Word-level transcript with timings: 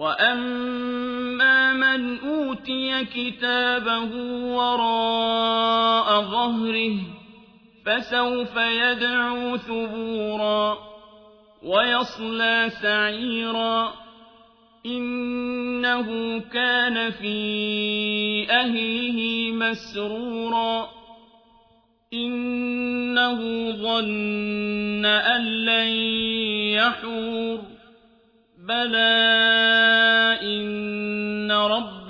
وأما 0.00 1.72
من 1.72 2.18
أوتي 2.18 3.04
كتابه 3.04 4.14
وراء 4.56 6.22
ظهره 6.22 6.96
فسوف 7.86 8.56
يدعو 8.56 9.56
ثبورا 9.56 10.78
ويصلى 11.62 12.70
سعيرا 12.82 13.92
إنه 14.86 16.40
كان 16.40 17.10
في 17.10 18.46
أهله 18.50 19.50
مسرورا 19.52 20.88
إنه 22.12 23.70
ظن 23.70 25.04
أن 25.04 25.42
لن 25.44 25.88
يحور 26.78 27.60
بلى 28.58 29.59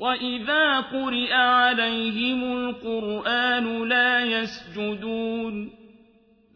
وإذا 0.00 0.80
قرئ 0.80 1.32
عليهم 1.32 2.56
القرآن 2.56 3.88
لا 3.88 4.24
يسجدون 4.24 5.72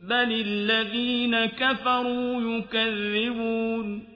بل 0.03 0.33
الذين 0.47 1.47
كفروا 1.47 2.57
يكذبون 2.57 4.09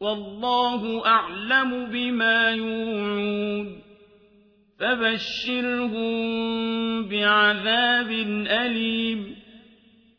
والله 0.00 1.06
أعلم 1.06 1.86
بما 1.86 2.50
يوعون 2.50 3.82
فبشرهم 4.78 6.12
بعذاب 7.08 8.10
أليم 8.48 9.41